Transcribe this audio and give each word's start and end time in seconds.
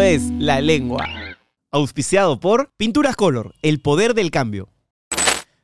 Es 0.00 0.30
La 0.38 0.60
Lengua. 0.60 1.06
Auspiciado 1.70 2.40
por 2.40 2.70
Pinturas 2.76 3.16
Color, 3.16 3.54
el 3.62 3.80
poder 3.80 4.14
del 4.14 4.30
cambio. 4.30 4.68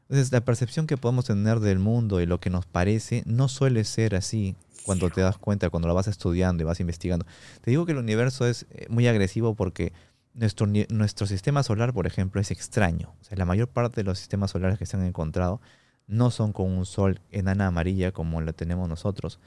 Entonces, 0.02 0.30
la 0.30 0.40
percepción 0.40 0.86
que 0.86 0.96
podemos 0.96 1.24
tener 1.24 1.60
del 1.60 1.78
mundo 1.78 2.20
y 2.20 2.26
lo 2.26 2.38
que 2.38 2.48
nos 2.48 2.64
parece 2.66 3.22
no 3.26 3.48
suele 3.48 3.84
ser 3.84 4.14
así 4.14 4.56
cuando 4.84 5.10
te 5.10 5.20
das 5.20 5.36
cuenta, 5.36 5.70
cuando 5.70 5.88
lo 5.88 5.94
vas 5.94 6.06
estudiando 6.06 6.62
y 6.62 6.66
vas 6.66 6.80
investigando. 6.80 7.26
Te 7.60 7.70
digo 7.70 7.86
que 7.86 7.92
el 7.92 7.98
universo 7.98 8.46
es 8.46 8.66
eh, 8.70 8.86
muy 8.88 9.08
agresivo 9.08 9.54
porque 9.54 9.92
nuestro, 10.32 10.66
nuestro 10.88 11.26
sistema 11.26 11.62
solar, 11.62 11.92
por 11.92 12.06
ejemplo, 12.06 12.40
es 12.40 12.50
extraño. 12.50 13.14
La 13.30 13.44
mayor 13.44 13.68
parte 13.68 13.96
de 13.96 14.04
los 14.04 14.18
sistemas 14.18 14.52
solares 14.52 14.78
que 14.78 14.86
se 14.86 14.96
han 14.96 15.04
encontrado 15.04 15.60
no 16.06 16.30
son 16.30 16.52
con 16.52 16.70
un 16.70 16.86
sol 16.86 17.20
enana 17.30 17.66
amarilla 17.66 18.12
como 18.12 18.40
lo 18.40 18.52
tenemos 18.52 18.88
nosotros, 18.88 19.40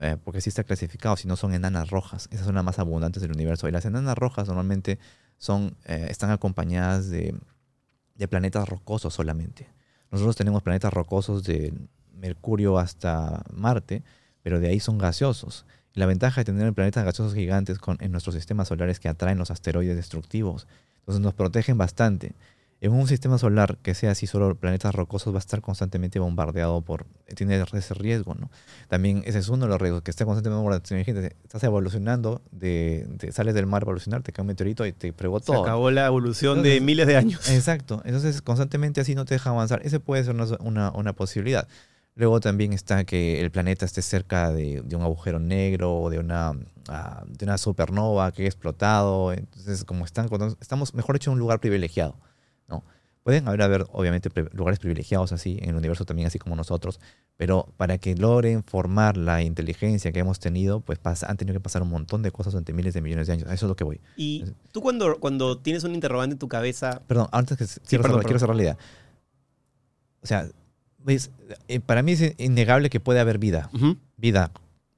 eh, 0.00 0.16
porque 0.22 0.40
sí 0.40 0.48
está 0.48 0.64
clasificado, 0.64 1.16
sino 1.16 1.36
son 1.36 1.54
enanas 1.54 1.90
rojas. 1.90 2.28
Esas 2.30 2.46
son 2.46 2.54
las 2.54 2.64
más 2.64 2.78
abundantes 2.78 3.22
del 3.22 3.32
universo. 3.32 3.68
Y 3.68 3.72
las 3.72 3.84
enanas 3.84 4.16
rojas 4.18 4.48
normalmente 4.48 4.98
son, 5.38 5.76
eh, 5.84 6.08
están 6.10 6.30
acompañadas 6.30 7.10
de, 7.10 7.34
planetas 8.28 8.68
rocosos 8.68 9.14
solamente. 9.14 9.68
Nosotros 10.10 10.36
tenemos 10.36 10.62
planetas 10.62 10.92
rocosos 10.92 11.44
de 11.44 11.74
Mercurio 12.12 12.78
hasta 12.78 13.42
Marte, 13.52 14.02
pero 14.42 14.60
de 14.60 14.68
ahí 14.68 14.80
son 14.80 14.98
gaseosos. 14.98 15.66
Y 15.94 16.00
la 16.00 16.06
ventaja 16.06 16.40
de 16.40 16.44
tener 16.44 16.72
planetas 16.72 17.04
gaseosos 17.04 17.34
gigantes 17.34 17.78
con, 17.78 17.98
en 18.00 18.12
nuestro 18.12 18.32
sistema 18.32 18.64
solar 18.64 18.88
es 18.88 19.00
que 19.00 19.08
atraen 19.08 19.38
los 19.38 19.50
asteroides 19.50 19.96
destructivos. 19.96 20.66
Entonces 21.00 21.20
nos 21.20 21.34
protegen 21.34 21.76
bastante. 21.76 22.34
En 22.84 22.92
un 22.92 23.08
sistema 23.08 23.38
solar 23.38 23.78
que 23.82 23.94
sea 23.94 24.10
así 24.10 24.26
solo 24.26 24.54
planetas 24.56 24.94
rocosos 24.94 25.32
va 25.32 25.38
a 25.38 25.40
estar 25.40 25.62
constantemente 25.62 26.18
bombardeado 26.18 26.82
por... 26.82 27.06
Tiene 27.34 27.58
ese 27.72 27.94
riesgo, 27.94 28.34
¿no? 28.34 28.50
También 28.88 29.22
ese 29.24 29.38
es 29.38 29.48
uno 29.48 29.64
de 29.64 29.70
los 29.70 29.80
riesgos, 29.80 30.02
que 30.02 30.10
está 30.10 30.26
constantemente 30.26 30.56
bombardeado. 30.62 30.94
Imagínate, 30.94 31.34
estás 31.44 31.64
evolucionando, 31.64 32.42
de, 32.50 33.06
de- 33.08 33.32
sales 33.32 33.54
del 33.54 33.64
mar 33.64 33.82
a 33.82 33.84
evolucionar, 33.84 34.22
te 34.22 34.32
cae 34.32 34.42
un 34.42 34.48
meteorito 34.48 34.84
y 34.84 34.92
te 34.92 35.14
fregó 35.14 35.40
Se 35.40 35.46
todo. 35.46 35.62
acabó 35.62 35.90
la 35.90 36.04
evolución 36.04 36.62
de 36.62 36.80
miles 36.82 37.06
de 37.06 37.16
años. 37.16 37.48
Exacto. 37.48 38.02
Entonces, 38.04 38.42
constantemente 38.42 39.00
así 39.00 39.14
no 39.14 39.24
te 39.24 39.32
deja 39.34 39.48
avanzar. 39.48 39.80
Ese 39.82 39.98
puede 39.98 40.22
ser 40.22 40.34
una, 40.34 40.44
una- 40.60 40.90
una 40.90 41.14
posibilidad. 41.14 41.66
Luego 42.16 42.38
también 42.40 42.74
está 42.74 43.04
que 43.04 43.40
el 43.40 43.50
planeta 43.50 43.86
esté 43.86 44.02
cerca 44.02 44.52
de, 44.52 44.82
de 44.84 44.94
un 44.94 45.00
agujero 45.02 45.40
negro 45.40 45.96
o 46.02 46.10
de 46.10 46.18
una, 46.18 46.52
ah, 46.88 47.24
de 47.26 47.44
una 47.46 47.56
supernova 47.56 48.30
que 48.32 48.42
ha 48.42 48.46
explotado. 48.46 49.32
Entonces, 49.32 49.84
como 49.84 50.04
están, 50.04 50.28
estamos, 50.60 50.92
mejor 50.92 51.14
dicho, 51.16 51.30
en 51.30 51.34
un 51.34 51.38
lugar 51.40 51.60
privilegiado. 51.60 52.16
¿No? 52.74 52.84
Pueden 53.22 53.48
haber, 53.48 53.62
haber 53.62 53.86
obviamente, 53.92 54.28
lugares 54.52 54.78
privilegiados 54.78 55.32
así, 55.32 55.58
en 55.62 55.70
el 55.70 55.76
universo 55.76 56.04
también, 56.04 56.26
así 56.28 56.38
como 56.38 56.56
nosotros, 56.56 57.00
pero 57.38 57.66
para 57.78 57.96
que 57.96 58.14
logren 58.14 58.62
formar 58.62 59.16
la 59.16 59.40
inteligencia 59.42 60.12
que 60.12 60.18
hemos 60.18 60.38
tenido, 60.40 60.80
pues 60.80 60.98
pasa- 60.98 61.26
han 61.30 61.38
tenido 61.38 61.54
que 61.54 61.60
pasar 61.60 61.80
un 61.80 61.88
montón 61.88 62.20
de 62.22 62.30
cosas 62.30 62.52
durante 62.52 62.74
miles 62.74 62.92
de 62.92 63.00
millones 63.00 63.26
de 63.26 63.32
años. 63.32 63.48
A 63.48 63.54
eso 63.54 63.64
es 63.64 63.68
lo 63.68 63.76
que 63.76 63.84
voy. 63.84 63.98
Y 64.18 64.44
tú 64.72 64.82
cuando, 64.82 65.18
cuando 65.20 65.56
tienes 65.56 65.84
un 65.84 65.94
interrogante 65.94 66.34
en 66.34 66.38
tu 66.38 66.48
cabeza, 66.48 67.00
Perdón, 67.06 67.28
antes 67.32 67.56
que 67.56 67.64
quiero, 67.64 68.02
perdón, 68.02 68.02
cerrar, 68.02 68.10
perdón. 68.10 68.22
quiero 68.24 68.38
cerrar 68.40 68.56
la 68.56 68.62
idea. 68.62 68.76
O 70.22 70.26
sea. 70.26 70.46
Eh, 71.68 71.80
para 71.80 72.02
mí 72.02 72.12
es 72.12 72.34
innegable 72.38 72.88
que 72.88 72.98
puede 73.00 73.20
haber 73.20 73.38
vida. 73.38 73.68
Ujú. 73.74 73.96
Vida 74.16 74.50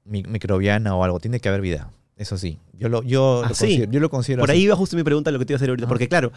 mi- 0.05 0.23
microbiana 0.23 0.95
o 0.95 1.03
algo. 1.03 1.19
Tiene 1.19 1.39
que 1.41 1.49
haber 1.49 1.59
vida. 1.61 1.91
Eso 2.15 2.37
sí. 2.37 2.59
Yo 2.73 2.87
lo, 2.89 3.03
yo 3.03 3.41
Ah, 3.43 3.49
lo, 3.49 3.55
sí. 3.55 3.65
considero, 3.65 3.91
yo 3.91 3.99
lo 3.99 4.09
considero 4.09 4.41
por 4.41 4.49
así. 4.51 4.59
ahí 4.59 4.67
va 4.67 4.75
justo 4.77 4.95
mi 4.95 5.03
pregunta, 5.03 5.31
lo 5.31 5.39
que 5.39 5.45
te 5.45 5.53
iba 5.53 5.57
a 5.57 5.59
hacer 5.59 5.69
ahorita. 5.69 5.87
Porque 5.87 6.07
claro, 6.07 6.31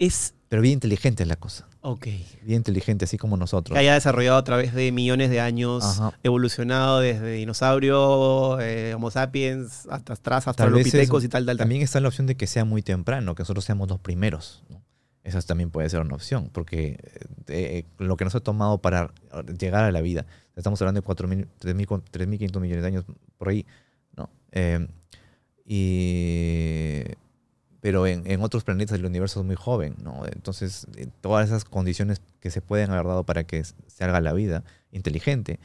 es... 0.00 0.34
Pero 0.48 0.62
vida 0.62 0.72
inteligente 0.72 1.22
es 1.22 1.28
la 1.28 1.36
cosa. 1.36 1.68
Ok. 1.82 2.08
Vida 2.42 2.56
inteligente, 2.56 3.04
así 3.04 3.16
como 3.16 3.36
nosotros. 3.36 3.72
Que 3.74 3.78
haya 3.78 3.94
desarrollado 3.94 4.36
a 4.36 4.42
través 4.42 4.74
de 4.74 4.90
millones 4.90 5.30
de 5.30 5.40
años, 5.40 5.84
Ajá. 5.84 6.18
evolucionado 6.24 6.98
desde 6.98 7.34
dinosaurio, 7.34 8.58
eh, 8.60 8.92
Homo 8.94 9.12
sapiens, 9.12 9.86
hasta 9.88 10.14
atrás, 10.14 10.48
hasta 10.48 10.64
Australopithecus 10.64 11.22
es- 11.22 11.26
y 11.26 11.28
tal, 11.28 11.46
tal. 11.46 11.56
También 11.56 11.82
está 11.82 12.00
la 12.00 12.08
opción 12.08 12.26
de 12.26 12.34
que 12.36 12.48
sea 12.48 12.64
muy 12.64 12.82
temprano, 12.82 13.36
que 13.36 13.42
nosotros 13.42 13.64
seamos 13.64 13.88
los 13.88 14.00
primeros. 14.00 14.64
¿no? 14.68 14.82
Esa 15.22 15.40
también 15.42 15.70
puede 15.70 15.88
ser 15.88 16.00
una 16.00 16.16
opción, 16.16 16.50
porque 16.52 16.98
eh, 17.46 17.84
lo 17.98 18.16
que 18.16 18.24
nos 18.24 18.34
ha 18.34 18.40
tomado 18.40 18.78
para 18.78 19.12
llegar 19.56 19.84
a 19.84 19.92
la 19.92 20.00
vida, 20.00 20.26
estamos 20.56 20.82
hablando 20.82 21.00
de 21.00 21.06
4.000, 21.06 21.46
3.000, 21.60 22.02
3.500 22.10 22.60
millones 22.60 22.82
de 22.82 22.88
años 22.88 23.04
por 23.38 23.50
ahí, 23.50 23.64
¿no? 24.16 24.28
Eh, 24.50 24.88
y, 25.64 27.04
pero 27.80 28.06
en, 28.06 28.42
otros 28.42 28.64
planetas 28.64 28.98
el 28.98 29.06
universo 29.06 29.40
es 29.40 29.46
muy 29.46 29.56
joven, 29.56 29.96
¿no? 30.02 30.22
Entonces, 30.30 30.86
eh, 30.96 31.08
todas 31.20 31.46
esas 31.46 31.64
condiciones 31.64 32.20
que 32.40 32.50
se 32.50 32.60
pueden 32.60 32.90
haber 32.90 33.06
dado 33.06 33.24
para 33.24 33.44
que 33.44 33.64
se 33.64 34.04
haga 34.04 34.20
la 34.20 34.32
vida 34.34 34.64
inteligente, 34.92 35.58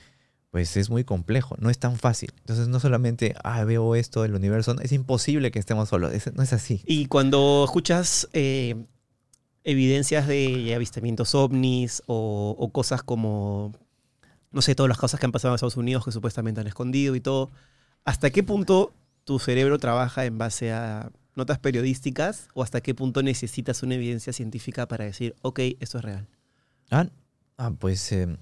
pues 0.50 0.78
es 0.78 0.90
muy 0.90 1.04
complejo, 1.04 1.58
no 1.60 1.70
es 1.70 1.78
tan 1.78 1.98
fácil. 1.98 2.32
Entonces, 2.38 2.70
no 2.70 2.80
solamente, 2.80 3.36
ah, 3.44 3.64
veo 3.66 3.96
esto 3.96 4.22
del 4.22 4.34
universo, 4.34 4.76
es 4.82 4.94
imposible 4.94 5.52
que 5.52 5.60
estemos 5.60 5.90
solos, 5.90 6.14
no 6.34 6.44
es 6.44 6.54
así. 6.54 6.82
Y 6.86 7.08
cuando 7.08 7.64
escuchas 7.66 8.30
eh, 8.32 8.86
evidencias 9.66 10.28
de 10.28 10.74
avistamientos 10.74 11.36
ovnis 11.36 12.02
o, 12.08 12.56
o 12.58 12.70
cosas 12.70 13.04
como, 13.04 13.74
no 14.52 14.62
sé, 14.62 14.74
todas 14.76 14.88
las 14.88 14.98
cosas 14.98 15.20
que 15.20 15.26
han 15.26 15.34
pasado 15.34 15.54
en 15.54 15.56
Estados 15.56 15.76
Unidos 15.76 16.06
que 16.06 16.14
supuestamente 16.14 16.62
han 16.62 16.68
escondido 16.68 17.16
y 17.16 17.20
todo, 17.20 17.52
¿hasta 18.06 18.30
qué 18.30 18.42
punto 18.42 18.94
tu 19.26 19.40
cerebro 19.40 19.80
trabaja 19.80 20.24
en 20.24 20.38
base 20.38 20.72
a 20.72 21.12
notas 21.36 21.60
periodísticas 21.60 22.50
o 22.54 22.64
hasta 22.64 22.82
qué 22.82 22.96
punto 22.96 23.22
necesitas 23.24 23.84
una 23.84 23.96
evidencia 23.96 24.34
científica 24.34 24.88
para 24.88 25.06
decir, 25.06 25.36
ok, 25.42 25.60
esto 25.80 25.98
es 26.00 26.04
real? 26.04 26.28
Ah, 26.92 27.08
ah, 27.58 27.72
pues 27.78 28.12
eh, 28.12 28.38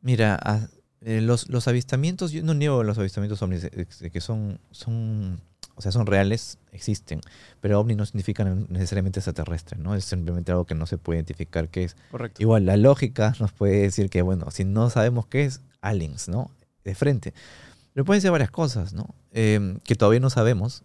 mira, 0.00 0.38
ah, 0.42 0.68
eh, 1.04 1.20
los, 1.20 1.48
los 1.48 1.66
avistamientos, 1.66 2.30
yo 2.30 2.42
no 2.42 2.54
niego 2.54 2.84
los 2.84 2.98
avistamientos 2.98 3.42
ovnis, 3.42 3.64
eh, 3.64 4.10
que 4.10 4.20
son, 4.20 4.60
son, 4.70 5.40
o 5.74 5.82
sea, 5.82 5.90
son 5.90 6.06
reales, 6.06 6.58
existen, 6.70 7.20
pero 7.60 7.80
ovni 7.80 7.96
no 7.96 8.06
significa 8.06 8.44
necesariamente 8.44 9.18
extraterrestre, 9.18 9.78
¿no? 9.78 9.94
Es 9.94 10.04
simplemente 10.04 10.52
algo 10.52 10.64
que 10.64 10.74
no 10.74 10.86
se 10.86 10.98
puede 10.98 11.18
identificar 11.18 11.68
qué 11.68 11.84
es. 11.84 11.96
Correcto. 12.10 12.40
Igual, 12.40 12.66
la 12.66 12.76
lógica 12.76 13.34
nos 13.40 13.52
puede 13.52 13.82
decir 13.82 14.10
que, 14.10 14.22
bueno, 14.22 14.50
si 14.50 14.64
no 14.64 14.90
sabemos 14.90 15.26
qué 15.26 15.44
es, 15.44 15.60
aliens, 15.80 16.28
¿no? 16.28 16.50
De 16.84 16.94
frente. 16.94 17.34
Pero 17.94 18.04
pueden 18.04 18.22
ser 18.22 18.30
varias 18.30 18.50
cosas, 18.50 18.92
¿no? 18.92 19.14
Eh, 19.32 19.78
que 19.84 19.94
todavía 19.96 20.20
no 20.20 20.30
sabemos. 20.30 20.84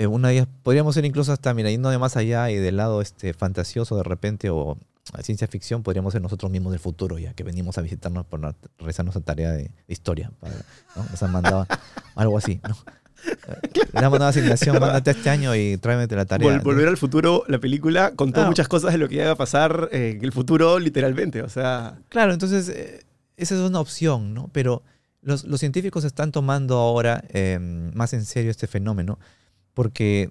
Eh, 0.00 0.06
una 0.06 0.28
de 0.28 0.34
ellas, 0.34 0.48
podríamos 0.62 0.94
ser 0.94 1.04
incluso 1.04 1.32
hasta, 1.32 1.52
mira, 1.54 1.70
yendo 1.70 1.90
de 1.90 1.98
más 1.98 2.16
allá 2.16 2.50
y 2.50 2.56
del 2.56 2.76
lado 2.76 3.02
este, 3.02 3.34
fantasioso 3.34 3.96
de 3.96 4.04
repente 4.04 4.48
o 4.48 4.78
ciencia 5.22 5.48
ficción, 5.48 5.82
podríamos 5.82 6.12
ser 6.12 6.22
nosotros 6.22 6.52
mismos 6.52 6.70
del 6.70 6.78
futuro, 6.80 7.18
ya 7.18 7.32
que 7.34 7.42
venimos 7.42 7.78
a 7.78 7.80
visitarnos 7.80 8.24
por 8.26 8.38
la- 8.40 8.54
realizar 8.78 9.04
nuestra 9.04 9.22
tarea 9.24 9.50
de, 9.52 9.64
de 9.64 9.72
historia. 9.88 10.30
para- 10.38 10.54
¿no? 10.94 11.04
Nos 11.10 11.20
han 11.22 11.32
mandado 11.32 11.66
algo 12.14 12.38
así, 12.38 12.60
¿no? 12.68 12.76
Eh, 13.26 13.58
Le 13.92 13.98
han 13.98 14.10
mandado 14.12 14.26
asignación, 14.26 14.78
mándate 14.78 15.10
este 15.10 15.30
año 15.30 15.56
y 15.56 15.78
tráeme 15.78 16.06
la 16.14 16.26
tarea. 16.26 16.46
Vol- 16.48 16.62
Volver 16.62 16.86
al 16.86 16.96
futuro, 16.96 17.42
la 17.48 17.58
película 17.58 18.12
contó 18.14 18.44
muchas 18.46 18.68
cosas 18.68 18.92
de 18.92 18.98
lo 18.98 19.08
que 19.08 19.16
iba 19.16 19.30
a 19.32 19.34
pasar 19.36 19.88
eh, 19.90 20.14
en 20.16 20.24
el 20.24 20.30
futuro, 20.30 20.78
literalmente. 20.78 21.42
O 21.42 21.48
sea, 21.48 21.98
Claro, 22.10 22.32
entonces 22.32 22.68
eh, 22.68 23.00
esa 23.36 23.56
es 23.56 23.60
una 23.62 23.80
opción, 23.80 24.32
¿no? 24.34 24.48
Pero 24.52 24.82
los, 25.22 25.42
los 25.44 25.58
científicos 25.58 26.04
están 26.04 26.30
tomando 26.30 26.76
ahora 26.76 27.24
eh, 27.30 27.58
más 27.94 28.12
en 28.12 28.24
serio 28.24 28.52
este 28.52 28.68
fenómeno 28.68 29.18
porque 29.78 30.30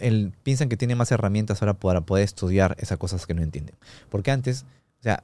el- 0.00 0.32
piensan 0.44 0.70
que 0.70 0.78
tienen 0.78 0.96
más 0.96 1.12
herramientas 1.12 1.60
ahora 1.60 1.74
para 1.74 2.00
poder 2.00 2.24
estudiar 2.24 2.74
esas 2.78 2.96
cosas 2.96 3.26
que 3.26 3.34
no 3.34 3.42
entienden. 3.42 3.74
Porque 4.08 4.30
antes, 4.30 4.64
o 5.00 5.02
sea, 5.02 5.22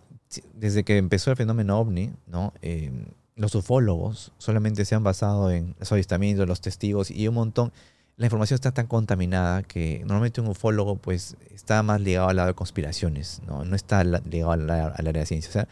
desde 0.53 0.85
que 0.85 0.99
empezó 0.99 1.31
el 1.31 1.39
fenómeno 1.39 1.79
ovni, 1.81 2.13
¿no? 2.27 2.53
Eh, 2.61 2.93
los 3.37 3.55
ufólogos 3.55 4.33
solamente 4.37 4.85
se 4.85 4.95
han 4.95 5.03
basado 5.03 5.51
en 5.51 5.75
los 5.79 5.91
avistamientos, 5.91 6.47
los 6.47 6.61
testigos 6.61 7.11
y 7.11 7.27
un 7.27 7.37
montón. 7.37 7.73
La 8.19 8.27
información 8.27 8.57
está 8.57 8.73
tan 8.73 8.87
contaminada 8.87 9.63
que 9.63 10.01
normalmente 10.01 10.43
un 10.43 10.49
ufólogo 10.49 10.97
pues 10.97 11.35
está 11.51 11.83
más 11.83 12.03
ligado 12.03 12.29
al 12.29 12.37
lado 12.37 12.49
de 12.49 12.55
conspiraciones, 12.55 13.41
no, 13.47 13.65
no 13.65 13.75
está 13.75 14.05
ligado 14.05 14.53
al 14.53 14.69
área 14.69 15.21
de 15.23 15.25
ciencia. 15.25 15.49
O 15.49 15.53
sea, 15.55 15.69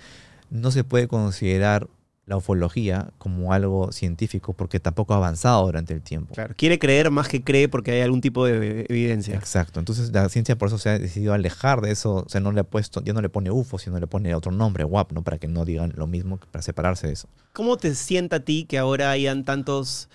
no 0.48 0.70
se 0.70 0.82
puede 0.82 1.08
considerar 1.08 1.88
la 2.26 2.36
ufología 2.36 3.10
como 3.18 3.52
algo 3.52 3.90
científico 3.90 4.52
porque 4.52 4.78
tampoco 4.78 5.12
ha 5.12 5.16
avanzado 5.16 5.66
durante 5.66 5.92
el 5.92 6.02
tiempo. 6.02 6.34
claro, 6.34 6.54
quiere 6.56 6.78
creer 6.78 7.10
más 7.10 7.28
que 7.28 7.42
cree 7.42 7.68
porque 7.68 7.90
hay 7.90 8.00
algún 8.00 8.20
tipo 8.20 8.46
de 8.46 8.86
evidencia. 8.88 9.34
Exacto. 9.34 9.80
Entonces 9.80 10.12
la 10.12 10.28
ciencia 10.28 10.56
por 10.56 10.68
eso 10.68 10.78
se 10.78 10.90
ha 10.90 10.98
decidido 10.98 11.34
alejar 11.34 11.80
de 11.80 11.90
eso. 11.90 12.24
O 12.26 12.28
sea, 12.28 12.40
no 12.40 12.52
le 12.52 12.60
ha 12.60 12.64
puesto, 12.64 13.02
ya 13.02 13.12
no 13.12 13.20
le 13.20 13.28
pone 13.28 13.50
UFO, 13.50 13.78
sino 13.78 13.98
le 13.98 14.06
pone 14.06 14.34
otro 14.34 14.52
nombre, 14.52 14.84
WAP, 14.84 15.12
¿no? 15.12 15.22
Para 15.22 15.38
que 15.38 15.48
no 15.48 15.64
digan 15.64 15.92
lo 15.96 16.06
mismo, 16.06 16.38
para 16.50 16.62
separarse 16.62 17.08
de 17.08 17.14
eso. 17.14 17.28
¿Cómo 17.52 17.76
te 17.76 17.94
sienta 17.94 18.36
a 18.36 18.40
ti 18.40 18.66
que 18.68 18.78
ahora 18.78 19.10
hayan 19.10 19.44
tantos, 19.44 20.08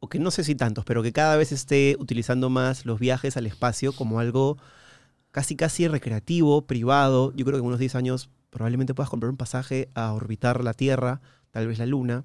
o 0.00 0.08
que 0.08 0.18
no 0.18 0.32
sé 0.32 0.42
si 0.42 0.56
tantos, 0.56 0.84
pero 0.84 1.02
que 1.02 1.12
cada 1.12 1.36
vez 1.36 1.52
esté 1.52 1.96
utilizando 2.00 2.50
más 2.50 2.84
los 2.84 2.98
viajes 2.98 3.36
al 3.36 3.46
espacio 3.46 3.92
como 3.92 4.18
algo 4.18 4.58
casi 5.34 5.56
casi 5.56 5.88
recreativo, 5.88 6.64
privado? 6.64 7.32
Yo 7.34 7.44
creo 7.44 7.58
que 7.58 7.62
en 7.62 7.66
unos 7.66 7.80
10 7.80 7.96
años 7.96 8.30
probablemente 8.50 8.94
puedas 8.94 9.10
comprar 9.10 9.30
un 9.30 9.36
pasaje 9.36 9.88
a 9.94 10.12
orbitar 10.12 10.62
la 10.62 10.74
Tierra, 10.74 11.20
tal 11.50 11.66
vez 11.66 11.80
la 11.80 11.86
Luna. 11.86 12.24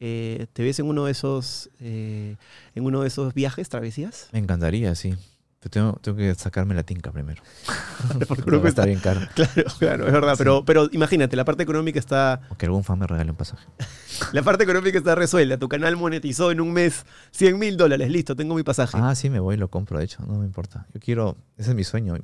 Eh, 0.00 0.46
¿Te 0.54 0.62
ves 0.62 0.78
en 0.78 0.86
uno 0.86 1.04
de 1.04 1.12
esos, 1.12 1.68
eh, 1.78 2.36
en 2.74 2.84
uno 2.86 3.02
de 3.02 3.08
esos 3.08 3.34
viajes, 3.34 3.68
travesías? 3.68 4.30
Me 4.32 4.38
encantaría, 4.38 4.94
sí. 4.94 5.14
Pero 5.60 5.70
tengo, 5.70 5.92
tengo 6.00 6.16
que 6.18 6.32
sacarme 6.36 6.72
la 6.74 6.84
tinca 6.84 7.10
primero. 7.10 7.42
Porque 8.28 8.42
estar 8.42 8.60
cuesta- 8.60 8.84
bien 8.84 9.00
caro. 9.00 9.20
Claro, 9.34 9.64
claro, 9.78 10.06
es 10.06 10.12
verdad. 10.12 10.32
Sí. 10.34 10.38
Pero, 10.38 10.64
pero 10.64 10.88
imagínate, 10.92 11.34
la 11.34 11.44
parte 11.44 11.64
económica 11.64 11.98
está. 11.98 12.42
O 12.50 12.56
que 12.56 12.66
algún 12.66 12.84
fan 12.84 12.98
me 13.00 13.06
regale 13.08 13.30
un 13.30 13.36
pasaje. 13.36 13.66
La 14.32 14.42
parte 14.42 14.64
económica 14.64 14.98
está 14.98 15.14
resuelta. 15.14 15.58
Tu 15.58 15.68
canal 15.68 15.96
monetizó 15.96 16.50
en 16.50 16.60
un 16.60 16.72
mes 16.72 17.04
100 17.32 17.58
mil 17.58 17.76
dólares. 17.76 18.10
Listo, 18.10 18.34
tengo 18.36 18.54
mi 18.54 18.62
pasaje. 18.64 18.96
Ah, 19.00 19.14
sí, 19.14 19.30
me 19.30 19.38
voy 19.40 19.54
y 19.54 19.58
lo 19.58 19.68
compro, 19.68 19.98
de 19.98 20.04
hecho, 20.04 20.24
no 20.26 20.34
me 20.38 20.44
importa. 20.46 20.86
Yo 20.94 21.00
quiero, 21.00 21.36
ese 21.56 21.70
es 21.70 21.76
mi 21.76 21.84
sueño. 21.84 22.14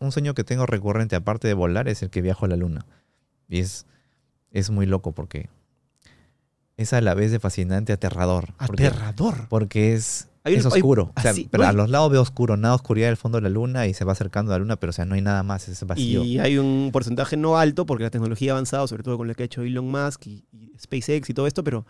Un 0.00 0.12
sueño 0.12 0.34
que 0.34 0.44
tengo 0.44 0.66
recurrente, 0.66 1.14
aparte 1.16 1.46
de 1.48 1.54
volar, 1.54 1.88
es 1.88 2.02
el 2.02 2.10
que 2.10 2.20
viajo 2.22 2.44
a 2.46 2.48
la 2.48 2.56
luna. 2.56 2.84
Y 3.48 3.60
es, 3.60 3.86
es 4.50 4.70
muy 4.70 4.86
loco 4.86 5.12
porque 5.12 5.48
es 6.76 6.92
a 6.92 7.00
la 7.00 7.14
vez 7.14 7.32
de 7.32 7.38
fascinante, 7.40 7.92
aterrador. 7.92 8.54
Porque, 8.66 8.86
Aterrador. 8.86 9.46
porque 9.48 9.94
es, 9.94 10.28
Hay 10.48 10.54
un- 10.54 10.60
es 10.60 10.66
hay- 10.66 10.72
oscuro. 10.72 11.12
O 11.16 11.20
sea, 11.20 11.30
así, 11.30 11.48
pero 11.50 11.62
no 11.64 11.68
a 11.68 11.72
los 11.72 11.90
lados 11.90 12.10
veo 12.10 12.20
oscuro, 12.22 12.56
nada 12.56 12.74
oscuridad 12.74 13.08
del 13.08 13.16
fondo 13.16 13.38
de 13.38 13.42
la 13.42 13.48
luna 13.48 13.86
y 13.86 13.94
se 13.94 14.04
va 14.04 14.12
acercando 14.12 14.52
a 14.52 14.56
la 14.56 14.58
luna, 14.60 14.76
pero 14.76 14.90
o 14.90 14.92
sea, 14.92 15.04
no 15.04 15.14
hay 15.14 15.20
nada 15.22 15.42
más, 15.42 15.68
es 15.68 15.82
vacío. 15.84 16.24
Y 16.24 16.38
hay 16.38 16.58
un 16.58 16.90
porcentaje 16.92 17.36
no 17.36 17.56
alto 17.58 17.86
porque 17.86 18.04
la 18.04 18.10
tecnología 18.10 18.52
ha 18.52 18.54
avanzado, 18.54 18.86
sobre 18.88 19.02
todo 19.02 19.16
con 19.16 19.28
lo 19.28 19.34
que 19.34 19.42
ha 19.44 19.46
hecho 19.46 19.62
Elon 19.62 19.90
Musk 19.90 20.26
y, 20.26 20.44
y 20.52 20.72
SpaceX 20.80 21.30
y 21.30 21.34
todo 21.34 21.46
esto, 21.46 21.62
pero 21.64 21.86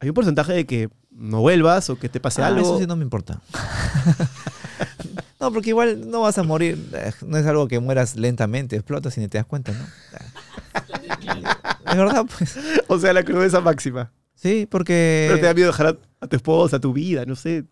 hay 0.00 0.08
un 0.08 0.14
porcentaje 0.14 0.52
de 0.52 0.66
que 0.66 0.88
no 1.10 1.40
vuelvas 1.40 1.88
o 1.90 1.96
que 1.98 2.08
te 2.08 2.18
pase 2.20 2.42
Ah, 2.42 2.48
algo. 2.48 2.60
Eso 2.60 2.78
sí 2.78 2.86
no 2.86 2.96
me 2.96 3.04
importa. 3.04 3.40
no, 5.40 5.52
porque 5.52 5.70
igual 5.70 6.10
no 6.10 6.20
vas 6.22 6.38
a 6.38 6.42
morir. 6.42 6.78
No 7.26 7.36
es 7.36 7.46
algo 7.46 7.68
que 7.68 7.78
mueras 7.80 8.16
lentamente, 8.16 8.76
explotas 8.76 9.16
y 9.18 9.20
ni 9.20 9.28
te 9.28 9.38
das 9.38 9.46
cuenta, 9.46 9.72
¿no? 9.72 9.84
Es 11.92 11.98
verdad, 11.98 12.24
pues. 12.38 12.58
O 12.88 12.98
sea, 12.98 13.12
la 13.12 13.22
crudeza 13.22 13.60
máxima. 13.60 14.10
Sí, 14.42 14.66
porque. 14.68 15.26
Pero 15.28 15.40
te 15.40 15.46
da 15.46 15.54
miedo 15.54 15.68
dejar 15.68 15.98
a, 16.20 16.26
tu 16.26 16.34
esposa, 16.36 16.78
a 16.78 16.80
tu 16.80 16.92
vida, 16.92 17.24
no 17.24 17.36
sé. 17.36 17.64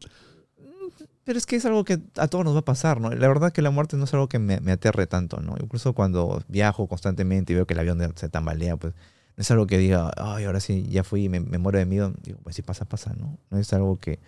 Pero 1.25 1.37
es 1.37 1.45
que 1.45 1.57
es 1.57 1.67
algo 1.67 1.85
que 1.85 1.99
a 2.17 2.29
todos 2.29 2.45
nos 2.45 2.55
va 2.55 2.61
a 2.61 2.65
pasar, 2.65 3.01
¿no? 3.01 3.11
La 3.11 3.27
verdad 3.27 3.53
que 3.53 3.61
la 3.61 3.71
muerte 3.71 3.97
no 3.97 4.05
es 4.05 4.15
algo 4.15 4.29
que 4.29 4.39
me, 4.39 4.61
me 4.61 4.73
aterre 4.73 5.07
tanto, 5.09 5.41
¿no? 5.41 5.57
Incluso 5.61 5.95
cuando 5.95 6.43
viajo 6.49 6.87
constantemente 6.87 7.53
y 7.53 7.57
veo 7.57 7.67
que 7.67 7.75
el 7.75 7.81
avión 7.81 8.01
se 8.15 8.29
tambalea, 8.29 8.77
pues 8.77 8.95
no 9.37 9.43
es 9.43 9.51
algo 9.51 9.67
que 9.67 9.79
diga, 9.79 10.13
ay, 10.17 10.45
ahora 10.45 10.61
sí, 10.61 10.87
ya 10.89 11.03
fui 11.03 11.25
y 11.25 11.29
me, 11.29 11.41
me 11.41 11.59
muero 11.59 11.79
de 11.79 11.87
miedo. 11.87 12.13
Digo, 12.23 12.39
pues 12.43 12.55
si 12.55 12.63
pasa, 12.63 12.85
pasa, 12.85 13.15
¿no? 13.15 13.37
No 13.51 13.59
es 13.59 13.73
algo 13.73 13.99
que, 13.99 14.21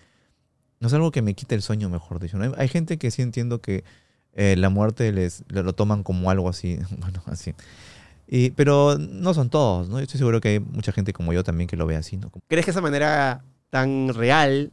no 0.81 0.89
es 0.89 0.95
algo 0.95 1.13
que 1.13 1.23
me 1.23 1.35
quite 1.35 1.55
el 1.55 1.63
sueño, 1.63 1.89
mejor 1.89 2.19
dicho. 2.19 2.39
¿no? 2.39 2.45
Hay, 2.45 2.53
hay 2.57 2.69
gente 2.69 2.99
que 2.99 3.13
sí 3.13 3.23
entiendo 3.23 3.61
que 3.61 3.85
eh, 4.35 4.57
la 4.57 4.69
muerte 4.69 5.13
les, 5.13 5.45
lo, 5.49 5.63
lo 5.63 5.75
toman 5.75 6.03
como 6.03 6.29
algo 6.29 6.49
así, 6.49 6.79
bueno, 6.99 7.23
así. 7.27 7.55
Y, 8.27 8.51
pero 8.51 8.97
no 8.99 9.35
son 9.35 9.51
todos, 9.51 9.89
¿no? 9.89 9.99
Yo 9.99 10.05
estoy 10.05 10.19
seguro 10.19 10.41
que 10.41 10.49
hay 10.49 10.61
mucha 10.61 10.93
gente 10.93 11.13
como 11.13 11.33
yo 11.33 11.45
también 11.45 11.69
que 11.69 11.77
lo 11.77 11.87
ve 11.87 11.97
así, 11.97 12.17
¿no? 12.17 12.31
¿Crees 12.49 12.65
que 12.65 12.71
esa 12.71 12.81
manera 12.81 13.45
tan 13.71 14.09
real, 14.15 14.71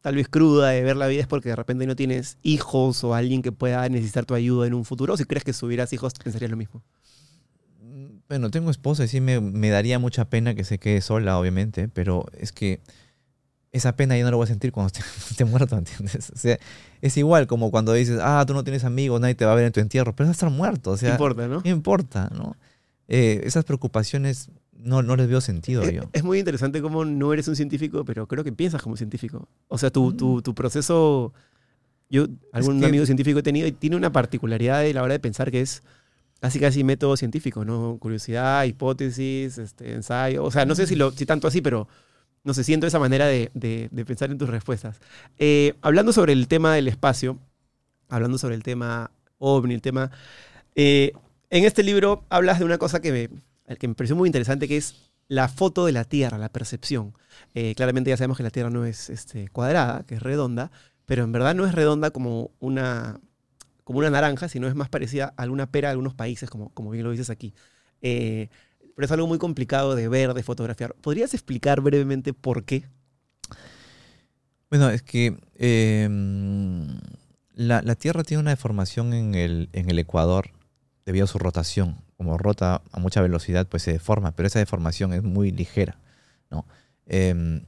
tal 0.00 0.14
vez 0.14 0.28
cruda 0.28 0.70
de 0.70 0.82
ver 0.82 0.96
la 0.96 1.06
vida 1.08 1.20
es 1.20 1.26
porque 1.26 1.50
de 1.50 1.56
repente 1.56 1.86
no 1.86 1.94
tienes 1.96 2.38
hijos 2.42 3.04
o 3.04 3.14
alguien 3.14 3.42
que 3.42 3.52
pueda 3.52 3.86
necesitar 3.88 4.24
tu 4.24 4.34
ayuda 4.34 4.66
en 4.66 4.74
un 4.74 4.84
futuro? 4.84 5.14
O 5.14 5.16
si 5.16 5.24
crees 5.24 5.44
que 5.44 5.52
si 5.52 5.64
hubieras 5.66 5.92
hijos 5.92 6.14
pensarías 6.14 6.50
lo 6.50 6.56
mismo. 6.56 6.82
Mm, 7.82 8.06
Bueno, 8.28 8.50
tengo 8.50 8.70
esposa 8.70 9.04
y 9.04 9.08
sí 9.08 9.20
me, 9.20 9.40
me 9.40 9.68
daría 9.70 9.98
mucha 9.98 10.24
pena 10.26 10.54
que 10.54 10.64
se 10.64 10.78
quede 10.78 11.00
sola, 11.00 11.38
obviamente, 11.38 11.88
pero 11.88 12.26
es 12.38 12.52
que 12.52 12.80
esa 13.72 13.96
pena 13.96 14.16
ya 14.18 14.24
no 14.24 14.30
la 14.30 14.36
voy 14.36 14.44
a 14.44 14.48
sentir 14.48 14.70
cuando 14.70 14.88
esté, 14.94 15.00
esté 15.30 15.44
muerto, 15.44 15.76
¿entiendes? 15.76 16.30
O 16.30 16.38
sea, 16.38 16.58
es 17.00 17.16
igual 17.16 17.46
como 17.46 17.70
cuando 17.70 17.92
dices, 17.94 18.18
ah, 18.22 18.44
tú 18.46 18.54
no 18.54 18.64
tienes 18.64 18.84
amigos, 18.84 19.20
nadie 19.20 19.34
te 19.34 19.44
va 19.44 19.52
a 19.52 19.54
ver 19.54 19.64
en 19.66 19.72
tu 19.72 19.80
entierro, 19.80 20.14
pero 20.14 20.26
vas 20.28 20.36
a 20.36 20.38
estar 20.38 20.50
muerto, 20.50 20.90
o 20.90 20.94
¿Qué 20.94 21.00
sea, 21.00 21.10
importa, 21.12 21.48
no? 21.48 21.62
¿qué 21.62 21.70
importa, 21.70 22.30
no? 22.34 22.54
Eh, 23.14 23.42
esas 23.44 23.64
preocupaciones 23.66 24.48
no, 24.72 25.02
no 25.02 25.16
les 25.16 25.28
veo 25.28 25.42
sentido 25.42 25.82
Es, 25.82 25.92
yo. 25.92 26.02
es 26.14 26.24
muy 26.24 26.38
interesante 26.38 26.80
cómo 26.80 27.04
no 27.04 27.32
eres 27.34 27.46
un 27.46 27.56
científico, 27.56 28.06
pero 28.06 28.26
creo 28.26 28.42
que 28.42 28.52
piensas 28.52 28.80
como 28.82 28.96
científico. 28.96 29.46
O 29.68 29.76
sea, 29.76 29.90
tu, 29.90 30.14
tu, 30.14 30.40
tu 30.40 30.54
proceso. 30.54 31.34
Yo, 32.08 32.26
algún 32.52 32.80
que- 32.80 32.86
amigo 32.86 33.04
científico 33.04 33.38
he 33.38 33.42
tenido 33.42 33.66
y 33.68 33.72
tiene 33.72 33.96
una 33.96 34.10
particularidad 34.12 34.80
de 34.80 34.94
la 34.94 35.02
hora 35.02 35.12
de 35.12 35.20
pensar 35.20 35.50
que 35.50 35.60
es 35.60 35.82
casi 36.40 36.58
casi 36.58 36.84
método 36.84 37.16
científico, 37.18 37.64
¿no? 37.66 37.98
Curiosidad, 38.00 38.64
hipótesis, 38.64 39.58
este, 39.58 39.92
ensayo. 39.92 40.42
O 40.42 40.50
sea, 40.50 40.64
no 40.64 40.74
sé 40.74 40.86
si, 40.86 40.96
lo, 40.96 41.10
si 41.12 41.26
tanto 41.26 41.46
así, 41.48 41.60
pero 41.60 41.88
no 42.44 42.54
sé, 42.54 42.64
siento 42.64 42.86
esa 42.86 42.98
manera 42.98 43.26
de, 43.26 43.50
de- 43.54 43.88
de 43.92 44.04
pensar 44.06 44.30
en 44.30 44.38
tus 44.38 44.48
respuestas. 44.48 45.00
Eh, 45.38 45.74
hablando 45.82 46.12
sobre 46.14 46.32
el 46.32 46.48
tema 46.48 46.74
del 46.74 46.88
espacio, 46.88 47.38
hablando 48.08 48.38
sobre 48.38 48.54
el 48.56 48.62
tema 48.62 49.10
ovni, 49.38 49.74
el 49.74 49.82
tema. 49.82 50.10
eh, 50.74 51.12
en 51.52 51.64
este 51.64 51.82
libro 51.82 52.24
hablas 52.30 52.58
de 52.58 52.64
una 52.64 52.78
cosa 52.78 53.00
que 53.00 53.12
me, 53.12 53.76
que 53.76 53.86
me 53.86 53.94
pareció 53.94 54.16
muy 54.16 54.26
interesante, 54.26 54.66
que 54.66 54.78
es 54.78 54.94
la 55.28 55.48
foto 55.48 55.84
de 55.84 55.92
la 55.92 56.04
Tierra, 56.04 56.38
la 56.38 56.48
percepción. 56.48 57.12
Eh, 57.54 57.74
claramente 57.76 58.08
ya 58.08 58.16
sabemos 58.16 58.38
que 58.38 58.42
la 58.42 58.50
Tierra 58.50 58.70
no 58.70 58.86
es 58.86 59.10
este, 59.10 59.48
cuadrada, 59.48 60.02
que 60.06 60.14
es 60.14 60.22
redonda, 60.22 60.70
pero 61.04 61.24
en 61.24 61.30
verdad 61.30 61.54
no 61.54 61.66
es 61.66 61.74
redonda 61.74 62.10
como 62.10 62.52
una, 62.58 63.20
como 63.84 63.98
una 63.98 64.08
naranja, 64.08 64.48
sino 64.48 64.66
es 64.66 64.74
más 64.74 64.88
parecida 64.88 65.34
a 65.36 65.42
alguna 65.42 65.70
pera 65.70 65.88
de 65.88 65.92
algunos 65.92 66.14
países, 66.14 66.48
como, 66.48 66.70
como 66.70 66.90
bien 66.90 67.04
lo 67.04 67.10
dices 67.10 67.28
aquí. 67.28 67.52
Eh, 68.00 68.48
pero 68.96 69.04
es 69.04 69.12
algo 69.12 69.26
muy 69.26 69.36
complicado 69.36 69.94
de 69.94 70.08
ver, 70.08 70.32
de 70.32 70.42
fotografiar. 70.42 70.94
¿Podrías 71.02 71.34
explicar 71.34 71.82
brevemente 71.82 72.32
por 72.32 72.64
qué? 72.64 72.84
Bueno, 74.70 74.88
es 74.88 75.02
que 75.02 75.36
eh, 75.56 76.08
la, 77.54 77.82
la 77.82 77.94
Tierra 77.94 78.24
tiene 78.24 78.40
una 78.40 78.52
deformación 78.52 79.12
en 79.12 79.34
el, 79.34 79.68
en 79.74 79.90
el 79.90 79.98
Ecuador 79.98 80.50
debido 81.04 81.24
a 81.24 81.28
su 81.28 81.38
rotación. 81.38 81.96
Como 82.16 82.38
rota 82.38 82.82
a 82.92 83.00
mucha 83.00 83.20
velocidad, 83.20 83.66
pues 83.66 83.82
se 83.82 83.92
deforma, 83.92 84.32
pero 84.32 84.46
esa 84.46 84.58
deformación 84.58 85.12
es 85.12 85.22
muy 85.22 85.50
ligera. 85.50 85.98
¿no? 86.50 86.66
No- 87.06 87.62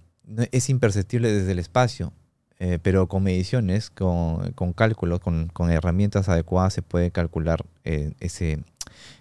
es 0.53 0.71
imperceptible 0.71 1.33
desde 1.33 1.53
el 1.53 1.59
espacio, 1.59 2.13
eh, 2.59 2.79
pero 2.83 3.09
con 3.09 3.23
mediciones, 3.23 3.91
con, 3.91 4.53
con 4.53 4.73
cálculos, 4.73 5.21
con, 5.21 5.49
con 5.49 5.71
herramientas 5.71 6.29
adecuadas 6.29 6.73
se 6.73 6.83
puede 6.83 7.11
calcular 7.11 7.65
eh, 7.85 8.13
ese, 8.21 8.65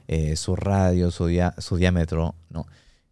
eh, 0.08 0.36
su 0.36 0.56
radio, 0.56 1.12
su, 1.12 1.28
diámetro. 1.28 2.36
¿no? 2.50 2.68